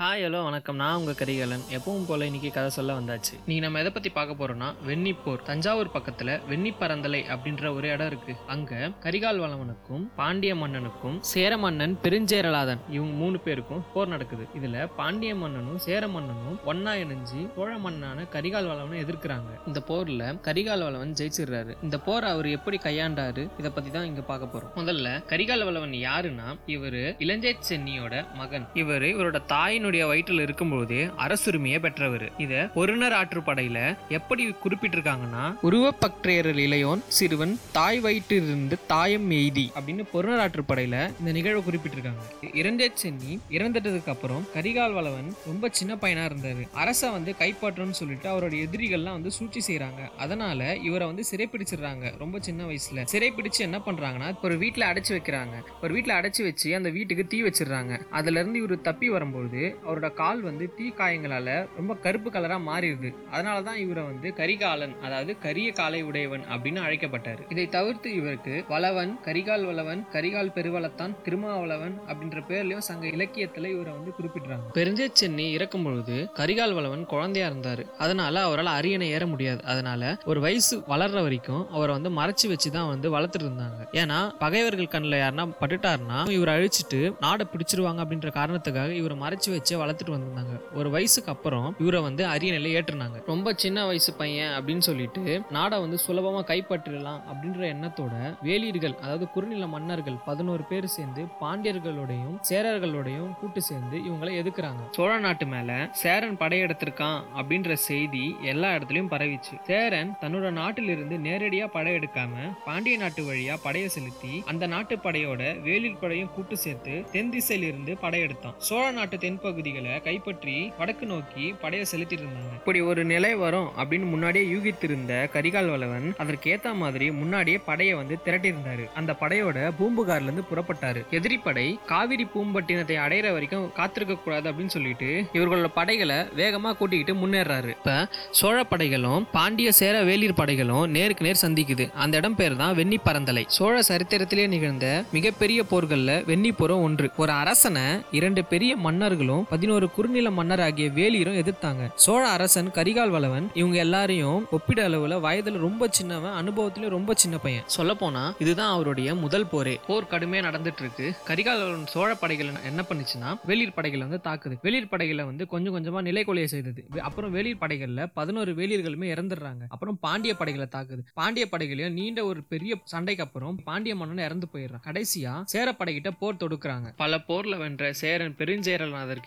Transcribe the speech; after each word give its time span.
Hi 0.00 0.24
hello 0.24 0.40
வணக்கம். 0.46 0.76
நான் 0.80 0.96
உங்கள் 0.98 1.16
கரிகாலன். 1.20 1.62
எப்பவும் 1.76 2.04
போல் 2.08 2.24
இன்றைக்கி 2.26 2.50
கதை 2.56 2.68
சொல்ல 2.74 2.90
வந்தாச்சு. 2.98 3.32
நீ 3.50 3.54
நம்ம 3.62 3.78
எதை 3.82 3.90
பற்றி 3.94 4.10
பார்க்க 4.18 4.36
போகிறோம்னா 4.40 4.68
வெண்ணிப்போர். 4.88 5.40
தஞ்சாவூர் 5.48 5.90
பக்கத்தில் 5.94 6.30
வெண்ணிப்பரந்தலை 6.50 7.20
அப்படின்ற 7.34 7.72
ஒரு 7.76 7.86
இடம் 7.94 8.08
இருக்கு. 8.10 8.32
அங்கே 8.54 8.78
கரிகால் 9.04 9.40
வளவனுக்கும் 9.44 10.04
பாண்டிய 10.20 10.52
மன்னனுக்கும் 10.60 11.16
சேர 11.32 11.56
மன்னன் 11.64 11.96
பெருஞ்சேரலாதன் 12.04 12.84
இவங்க 12.96 13.16
மூணு 13.22 13.40
பேருக்கும் 13.46 13.82
போர் 13.94 14.12
நடக்குது. 14.14 14.46
இதில் 14.60 14.78
பாண்டிய 15.00 15.32
மன்னனும் 15.42 15.80
சேர 15.86 16.02
மன்னனும் 16.14 16.60
ஒன்னா 16.72 16.94
இணைஞ்சு 17.02 17.40
சோழ 17.56 17.72
மன்னனான 17.86 18.28
கரிகால் 18.36 18.70
வளவனை 18.72 19.00
எதிர்க்கிறாங்க. 19.06 19.50
இந்த 19.72 19.82
போரில் 19.90 20.24
கரிகால் 20.46 20.86
வளவன் 20.88 21.16
ஜெயிச்சிடுறாரு. 21.22 21.74
இந்த 21.88 22.00
போரை 22.06 22.30
அவர் 22.36 22.50
எப்படி 22.58 22.80
கையாண்டாரு 22.86 23.46
இதை 23.62 23.72
பற்றி 23.72 23.92
தான் 23.98 24.08
இங்கே 24.12 24.26
பார்க்க 24.30 24.52
போகிறோம் 24.54 24.72
முதல்ல 24.82 25.16
கரிகால் 25.34 25.66
வளவன் 25.70 25.98
யாருன்னா 26.06 26.48
இவர் 26.76 27.00
இளஞ்சை 27.26 27.56
சென்னியோட 27.72 28.24
மகன். 28.40 28.70
இவர் 28.84 29.08
இவரோட 29.12 29.44
தாயினுடைய 29.88 30.06
வயிற்றில் 30.06 30.40
இருக்கும்போதே 30.40 31.04
அரசுரிமையை 31.18 31.78
பெற்றவர். 31.78 32.32
இத 32.38 32.70
பொருணர் 32.74 33.14
ஆற்றுப்படையில 33.20 33.96
எப்படி 34.08 34.54
குறிப்பிட்டிருக்காங்கன்னா 34.64 35.44
உருவப்பக்திரையர் 35.62 36.50
இளையோன் 36.64 37.02
சிறுவன் 37.08 37.60
தாய் 37.72 38.00
வயிற்றிலிருந்து 38.00 38.76
தாயம் 38.86 39.30
எய்தி 39.30 39.66
அப்படின்னு 39.78 40.04
பொருணர் 40.14 40.42
ஆற்றுப்படையில 40.44 40.96
இந்த 41.18 41.32
நிகழ்வை 41.32 41.62
குறிப்பிட்டிருக்காங்க. 41.62 42.54
இரண்டே 42.56 42.90
சென்னி 42.94 43.40
இறந்துட்டதுக்கு 43.50 44.08
அப்புறம் 44.08 44.46
கரிகால் 44.54 44.92
வளவன் 44.92 45.34
ரொம்ப 45.46 45.68
சின்ன 45.70 45.94
பையனா 45.94 46.26
இருந்தாரு. 46.30 46.70
அரச 46.72 47.10
வந்து 47.10 47.34
கைப்பற்றணும்னு 47.38 47.98
சொல்லிட்டு 48.00 48.28
அவருடைய 48.28 48.66
எதிரிகள்லாம் 48.66 49.16
வந்து 49.18 49.30
சூழ்ச்சி 49.30 49.62
செய்யறாங்க 49.68 50.02
அதனால 50.18 50.76
இவரை 50.76 51.06
வந்து 51.06 51.24
சிறைப்பிடிச்சிடுறாங்க 51.30 52.18
ரொம்ப 52.18 52.38
சின்ன 52.40 52.64
வயசுல. 52.64 53.06
சிறைப்பிடிச்சு 53.12 53.58
என்ன 53.58 53.80
பண்றாங்கன்னா 53.86 54.34
ஒரு 54.42 54.54
வீட்டுல 54.58 54.84
அடைச்சு 54.90 55.12
வைக்கிறாங்க. 55.16 55.56
ஒரு 55.82 55.94
வீட்டுல 55.94 56.16
அடைச்சு 56.20 56.42
வச்சு 56.42 56.76
அந்த 56.76 56.90
வீட்டுக்கு 56.90 57.26
தீ 57.26 57.42
வச்சிடுறாங்க. 57.42 58.00
அதுல 58.10 58.40
இருந்து 58.40 58.62
இவர் 58.62 58.80
தப்பி 58.80 59.08
வரும்போது 59.08 59.77
அவரோட 59.86 60.08
கால் 60.14 60.40
வந்து 60.40 60.64
தீ 60.76 60.86
காயங்களால 60.98 61.48
ரொம்ப 61.76 61.92
கருப்பு 62.04 62.30
கலரா 62.30 62.58
மாறிடுது. 62.68 63.10
அதனால 63.30 63.62
தான் 63.62 63.80
இவரை 63.84 64.02
வந்து 64.04 64.28
கரிகாலன் 64.40 64.94
அதாவது 65.06 65.32
கரிய 65.38 65.68
காலை 65.72 66.00
உடையவன் 66.02 66.44
அப்படின்னு 66.54 66.80
அழைக்கப்பட்டார். 66.86 67.42
இதை 67.48 67.66
தவிர்த்து 67.68 68.08
இவருக்கு 68.14 68.54
வளவன் 68.68 69.12
கரிகால் 69.26 69.64
வளவன் 69.64 70.02
கரிகால் 70.14 70.52
பெருவளத்தான் 70.56 71.16
திருமாவளவன் 71.24 71.94
அப்படின்ற 72.08 72.40
பேர்லயும் 72.50 72.86
சங்க 72.88 73.06
இலக்கியத்துல 73.16 73.70
இவரை 73.74 73.92
வந்து 73.92 74.14
குறிப்பிடுறாங்க. 74.18 74.68
பெருஞ்சை 74.78 75.08
சென்னி 75.12 75.46
இறக்கும் 75.50 75.84
பொழுது 75.88 76.16
கரிகால் 76.40 76.74
வளவன் 76.78 77.04
குழந்தையா 77.14 77.48
இருந்தாரு. 77.50 77.84
அதனால 77.98 78.42
அவரால் 78.42 78.72
அரியணை 78.78 79.08
ஏற 79.16 79.26
முடியாது. 79.26 79.62
அதனால 79.64 80.16
ஒரு 80.24 80.40
வயசு 80.40 80.76
வளர்ற 80.92 81.18
வரைக்கும் 81.26 81.62
அவரை 81.70 81.92
வந்து 81.94 82.10
மறைச்சு 82.20 82.46
வச்சு 82.48 82.70
தான் 82.70 82.90
வந்து 82.92 83.08
வளர்த்துட்டு 83.16 83.48
இருந்தாங்க. 83.48 83.82
ஏன்னா 84.02 84.18
பகைவர்கள் 84.44 84.92
கண்ணில் 84.94 85.20
யாருன்னா 85.22 85.46
பட்டுட்டாருன்னா 85.62 86.18
இவரை 86.36 86.54
அழிச்சிட்டு 86.58 87.00
நாடை 87.20 87.46
பிடிச்சிருவாங்க 87.52 88.02
அப்படின்ற 88.04 88.30
காரணத்துக்காக 88.38 88.92
இவரை 89.00 89.16
மறைச்சு 89.24 89.50
வச்சு 89.54 89.67
வளர்த்துட்டு 89.76 90.14
வந்திருந்தாங்க. 90.14 90.54
ஒரு 90.74 90.90
வயசுக்கு 90.90 91.32
அப்புறம் 91.32 91.74
இவரை 91.78 92.00
வந்து 92.00 92.26
அரியணையில 92.26 92.66
ஏற்றுனாங்க. 92.78 93.18
ரொம்ப 93.26 93.52
சின்ன 93.56 93.86
வயசு 93.86 94.14
பையன் 94.14 94.52
அப்படின்னு 94.58 94.84
சொல்லிட்டு 94.88 95.42
நாடை 95.50 95.78
வந்து 95.78 95.98
சுலபமா 96.06 96.42
கைப்பற்றிடலாம் 96.50 97.20
அப்படின்ற 97.32 97.62
எண்ணத்தோட 97.74 98.14
வேலியர்கள் 98.42 98.96
அதாவது 98.96 99.30
குறுநில 99.30 99.66
மன்னர்கள் 99.66 100.16
பதினோரு 100.26 100.62
பேர் 100.62 100.86
சேர்ந்து 100.86 101.24
பாண்டியர்களோடையும் 101.40 102.36
சேரர்களோடையும் 102.50 103.38
கூட்டு 103.38 103.62
சேர்ந்து 103.62 103.96
இவங்களை 103.98 104.32
எதுக்குறாங்க? 104.42 104.82
சோழ 104.90 105.18
நாட்டு 105.18 105.46
மேல 105.46 105.88
சேரன் 105.92 106.36
படையெடுத்திருக்கான் 106.36 107.20
அப்படின்ற 107.36 107.72
செய்தி 107.72 108.36
எல்லா 108.42 108.74
இடத்துலயும் 108.74 109.12
பரவிச்சு. 109.14 109.54
சேரன் 109.62 110.16
தன்னோட 110.20 110.50
நாட்டிலிருந்து 110.50 111.16
நேரடியா 111.16 111.66
படையெடுக்காம 111.76 112.34
பாண்டிய 112.64 112.96
நாட்டு 112.96 113.22
வழியா 113.22 113.56
படையை 113.62 113.88
செலுத்தி 113.88 114.42
அந்த 114.46 114.66
நாட்டு 114.66 114.96
படையோட 114.96 115.62
வேலிர் 115.62 115.98
படையும் 115.98 116.30
கூட்டு 116.34 116.56
சேர்த்து 116.56 117.04
தென் 117.12 117.30
திசையிலிருந்து 117.30 117.96
படையெடுத்தான். 118.02 118.56
சோழ 118.56 118.90
நாட்டு 118.90 119.18
பகுதிகளை 119.48 119.94
கைப்பற்றி 120.06 120.56
வடக்கு 120.78 121.06
நோக்கி 121.12 121.46
படையை 121.62 121.86
செலுத்திட்டு 121.92 122.24
இருந்தாங்க. 122.24 122.54
இப்படி 122.60 122.80
ஒரு 122.90 123.02
நிலை 123.12 123.32
வரும் 123.44 123.68
அப்படின்னு 123.80 124.06
முன்னாடியே 124.14 124.44
யூகித்திருந்த 124.54 125.12
கரிகால் 125.36 125.70
வளவன் 125.74 126.08
அதற்கேத்த 126.22 126.74
மாதிரி 126.82 127.08
முன்னாடியே 127.20 127.58
படையை 127.68 127.94
வந்து 128.00 128.16
திரட்டியிருந்தாரு. 128.26 128.84
அந்த 129.00 129.12
படையோட 129.22 129.58
பூம்புகார்ல 129.78 130.28
இருந்து 130.28 130.44
புறப்பட்டாரு. 130.50 131.00
எதிரிப்படை 131.18 131.66
காவிரி 131.92 132.26
பூம்பட்டினத்தை 132.34 132.96
அடையிற 133.04 133.26
வரைக்கும் 133.36 133.66
காத்திருக்க 133.78 134.14
கூடாது 134.16 134.46
அப்படின்னு 134.50 134.74
சொல்லிட்டு 134.76 135.10
இவர்களோட 135.36 135.70
படைகளை 135.78 136.18
வேகமா 136.40 136.72
கூட்டிக்கிட்டு 136.78 137.14
முன்னேறாரு. 137.22 137.70
இப்ப 137.78 137.94
சோழ 138.40 138.58
படைகளும் 138.72 139.26
பாண்டிய 139.36 139.68
சேர 139.80 139.96
வேலிர் 140.08 140.38
படைகளும் 140.40 140.84
நேருக்கு 140.96 141.26
நேர் 141.26 141.42
சந்திக்குது. 141.44 141.86
அந்த 142.04 142.20
இடம் 142.20 142.36
பேர் 142.40 142.58
தான் 142.62 142.76
வெண்ணி 142.80 142.98
பரந்தலை 143.06 143.44
சோழ 143.56 143.76
சரித்திரத்திலே 143.90 144.46
நிகழ்ந்த 144.54 144.86
மிகப்பெரிய 145.16 145.60
போர்கள்ல 145.72 146.10
வெண்ணி 146.30 146.52
போரும் 146.58 146.84
ஒன்று. 146.86 147.06
ஒரு 147.22 147.32
அரசனை 147.42 147.86
இரண்டு 148.18 148.42
பெரிய 148.52 148.72
மன்னர்களும் 148.86 149.37
பதினோரு 149.44 149.90
குறுநில 149.90 150.30
மன்னர் 150.30 150.60
ஆகிய 150.60 150.88
வேலியரும் 150.88 151.38
எதிர்த்தாங்க. 151.42 151.90
சோழ 151.94 152.28
அரசன் 152.28 152.68
கரிகால் 152.68 153.10
வளவன் 153.10 153.50
இவங்க 153.54 153.76
எல்லாரையும் 153.76 154.46
ஒப்பிட 154.50 154.88
அளவுல 154.88 155.18
வயதுல 155.26 155.58
ரொம்ப 155.58 155.88
சின்னவன் 155.90 156.36
அனுபவத்திலும் 156.40 156.88
ரொம்ப 156.88 157.14
சின்ன 157.14 157.38
பையன். 157.38 157.62
சொல்ல 157.66 157.94
போனா 157.94 158.34
இதுதான் 158.38 158.72
அவருடைய 158.72 159.14
முதல் 159.14 159.46
போரே. 159.46 159.80
போர் 159.86 160.10
கடுமையா 160.10 160.46
நடந்துட்டு 160.48 160.80
இருக்கு 160.80 161.14
கரிகால் 161.26 161.60
வளவன் 161.62 161.86
சோழ 161.86 162.14
படைகள் 162.14 162.50
என்ன 162.64 162.84
பண்ணுச்சுன்னா 162.88 163.40
வெளிர் 163.44 163.74
படைகளை 163.74 164.06
வந்து 164.06 164.30
தாக்குது. 164.30 164.58
வெளிர் 164.62 164.88
படைகளை 164.88 165.24
வந்து 165.24 165.46
கொஞ்சம் 165.46 165.74
கொஞ்சமா 165.74 166.06
நிலைக்கொலைய 166.06 166.44
செய்தது. 166.44 166.86
அப்புறம் 167.00 167.30
வெளிர் 167.30 167.56
படைகள்ல 167.60 168.06
பதினோரு 168.14 168.54
வேலியர்களுமே 168.54 169.06
இறந்துடுறாங்க. 169.14 169.64
அப்புறம் 169.68 169.98
பாண்டிய 170.00 170.34
படைகளை 170.34 170.68
தாக்குது. 170.74 171.02
பாண்டிய 171.14 171.48
படைகளையும் 171.48 171.92
நீண்ட 171.92 172.24
ஒரு 172.24 172.42
பெரிய 172.42 172.76
சண்டைக்கு 172.84 173.24
அப்புறம் 173.24 173.60
பாண்டிய 173.64 173.94
மன்னன் 173.94 174.24
இறந்து 174.24 174.46
போயிடுறான். 174.52 174.84
கடைசியா 174.84 175.44
சேர 175.44 175.74
படைகிட்ட 175.78 176.10
போர் 176.10 176.34
தொடுக்குறாங்க. 176.34 176.92
பல 176.96 177.16
போர்ல 177.28 177.58
வென்ற 177.58 177.92
சேரன் 177.92 178.34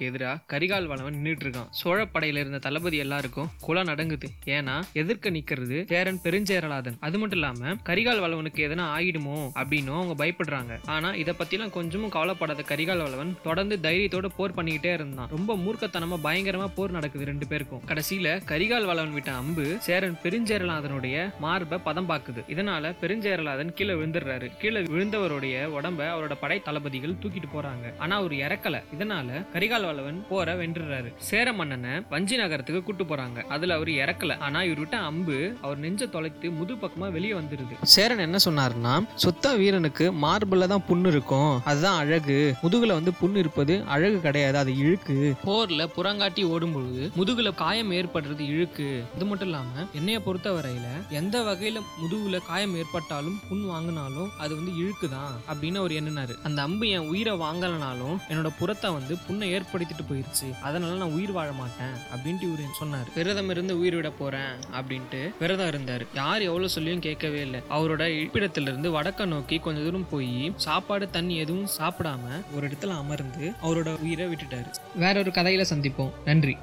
பெருஞ்சேரலாதற்கு 0.02 0.10
எதிராக 0.10 0.44
கரிகால் 0.54 0.88
வளவன் 0.92 1.14
நின்றுட்டு 1.14 1.46
இருக்கான் 1.46 1.70
சோழ 1.70 2.00
படையில 2.14 2.42
இருந்த 2.44 2.58
தளபதி 2.58 2.98
எல்லாருக்கும் 2.98 3.50
குலம் 3.60 3.88
நடங்குது. 3.88 4.28
ஏன்னா 4.46 4.76
எதிர்க்க 4.94 5.30
நிக்கிறது 5.30 5.78
சேரன் 5.88 6.20
பெருஞ்சேரலாதன். 6.24 6.98
அது 7.00 7.18
மட்டும் 7.20 7.40
இல்லாம 7.40 7.76
கரிகால் 7.90 8.24
வளவனுக்கு 8.26 8.62
எதனா 8.68 8.86
ஆயிடுமோ 8.98 9.38
அப்படின்னும் 9.62 9.98
அவங்க 10.00 10.16
பயப்படுறாங்க. 10.24 10.74
ஆனா 10.96 11.12
இதை 11.14 11.34
பத்திலாம் 11.40 11.76
கொஞ்சமும் 11.78 12.14
கவலைப்படாத 12.16 12.66
கரிகால் 12.72 13.04
வளவன் 13.06 13.34
தொடர்ந்து 13.44 13.78
தைரியத்தோட 13.82 14.30
போர் 14.38 14.58
பண்ணிக்கிட்டே 14.58 14.94
இருந்தான். 14.94 15.30
ரொம்ப 15.30 15.58
மூர்க்கத்தனமா 15.66 16.20
பயங்கரமா 16.28 16.68
போர் 16.76 16.98
நடக்குது 16.98 17.26
ரெண்டு 17.26 17.48
பேருக்கும். 17.48 17.84
கடைசியில 17.88 18.28
கரிகால் 18.52 18.90
வளவன் 18.92 19.16
விட்ட 19.18 19.32
அம்பு 19.42 19.66
சேரன் 19.80 20.18
பெருஞ்சேரலாதனுடைய 20.24 21.18
மார்பை 21.40 21.78
பதம் 21.88 22.10
பாக்குது. 22.10 22.42
இதனால 22.56 22.94
பெருஞ்சேரலாதன் 23.02 23.74
கீழே 23.74 23.94
விழுந்துடுறாரு. 23.94 24.48
கீழே 24.62 24.82
விழுந்தவருடைய 24.94 25.56
உடம்ப 25.78 26.02
அவரோட 26.14 26.34
படை 26.42 26.58
தளபதிகள் 26.68 27.20
தூக்கிட்டு 27.22 27.50
போறாங்க. 27.56 27.88
ஆனா 27.98 28.16
அவர் 28.22 28.36
இறக்கல. 28.46 28.78
இதனால 28.98 29.30
கரிகால் 29.56 29.88
வளவன் 29.92 30.26
போற 30.30 30.56
வென்றுறாரு. 30.56 31.14
சேர 31.18 31.54
மன்னனை 31.54 31.90
வஞ்சி 32.10 32.36
நகரத்துக்கு 32.36 32.84
கூட்டு 32.84 33.04
போறாங்க. 33.04 33.42
அதுல 33.50 33.74
அவர் 33.74 33.88
இறக்கல. 33.88 34.40
ஆனா 34.40 34.64
இவர் 34.64 34.78
விட்ட 34.78 34.98
அம்பு 34.98 35.58
அவர் 35.62 35.78
நெஞ்ச 35.78 36.06
தொலைத்து 36.06 36.52
முது 36.52 36.74
பக்கமா 36.76 37.12
வெளியே 37.12 37.34
வந்துருது. 37.34 37.76
சேரன் 37.84 38.18
என்ன 38.18 38.38
சொன்னாருன்னா 38.46 38.94
சுத்த 39.16 39.54
வீரனுக்கு 39.56 40.12
மார்புல 40.12 40.68
தான் 40.68 40.84
புண்ணு 40.90 41.08
இருக்கும். 41.08 41.62
அதுதான் 41.66 41.98
அழகு. 41.98 42.56
முதுகுல 42.64 42.88
வந்து 42.88 43.12
புண்ணு 43.22 43.36
இருப்பது 43.36 43.84
அழகு 43.88 44.22
கிடையாது. 44.22 44.58
அது 44.58 44.78
இழுக்கு. 44.78 45.36
போர்ல 45.46 45.88
புறங்காட்டி 45.98 46.44
ஓடும்பொழுது 46.46 47.04
முதுகுல 47.18 47.56
காயம் 47.56 47.92
ஏற்படுறது 47.92 48.40
இழுக்கு. 48.40 49.04
இது 49.16 49.26
மட்டும் 49.26 49.48
இல்லாம 49.48 49.88
என்னைய 49.94 50.20
பொறுத்த 50.20 50.52
வரையில 50.52 50.88
எந்த 51.10 51.42
வகையில 51.42 51.82
முதுகுல 52.04 52.40
காயம் 52.48 52.76
ஏற்பட்டாலும் 52.76 53.40
புண் 53.50 53.66
வாங்கினாலும் 53.70 54.30
அது 54.40 54.56
வந்து 54.56 54.72
இழுக்குதான் 54.72 55.36
அப்படின்னு 55.52 55.78
அவர் 55.78 55.92
எண்ணினாரு. 55.92 56.36
அந்த 56.44 56.62
அம்பு 56.62 56.88
என் 56.88 57.08
உயிரை 57.08 57.36
வாங்கலனாலும் 57.38 58.18
என்னோட 58.30 58.50
புறத்தை 58.60 58.92
வந்து 58.92 59.18
புண்ணை 59.28 59.50
ஏற்படுத்திட்டு 59.82 60.12
போயிருச்சு. 60.12 60.60
அதனால 60.62 60.94
நான் 60.94 61.12
உயிர் 61.12 61.32
வாழ 61.32 61.52
மாட்டேன் 61.52 61.94
அப்படின்ட்டு 62.16 62.42
இவர் 62.42 62.60
சொன்னார். 62.80 63.08
விரதம் 63.16 63.50
இருந்து 63.50 63.80
உயிர் 63.80 63.96
விட 63.96 64.10
போறேன் 64.10 64.52
அப்படின்ட்டு 64.74 65.34
விரதம் 65.40 65.68
இருந்தார். 65.68 66.06
யார் 66.16 66.42
எவ்வளவு 66.42 66.70
சொல்லியும் 66.70 67.00
கேட்கவே 67.00 67.42
இல்லை. 67.42 67.60
அவரோட 67.70 68.06
இருப்பிடத்திலிருந்து 68.06 69.02
வடக்க 69.02 69.26
நோக்கி 69.26 69.58
கொஞ்ச 69.58 69.82
தூரம் 69.82 70.10
போய் 70.10 70.54
சாப்பாடு 70.56 71.10
தண்ணி 71.10 71.38
எதுவும் 71.38 71.68
சாப்பிடாம 71.78 72.20
ஒரு 72.56 72.68
இடத்துல 72.68 72.98
அமர்ந்து 72.98 73.52
அவரோட 73.64 74.00
உயிரை 74.00 74.28
விட்டுட்டாரு. 74.28 74.70
வேற 74.96 75.20
ஒரு 75.20 75.30
கதையில 75.30 75.66
சந்திப்போம். 75.70 76.12
நன்றி. 76.26 76.58